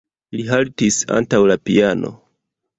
Li 0.37 0.45
haltis 0.51 0.97
antaŭ 1.19 1.43
la 1.53 1.61
piano. 1.69 2.15